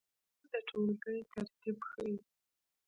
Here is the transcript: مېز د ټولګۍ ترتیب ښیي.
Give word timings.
مېز 0.37 0.45
د 0.51 0.53
ټولګۍ 0.67 1.19
ترتیب 1.31 1.77
ښیي. 1.89 2.15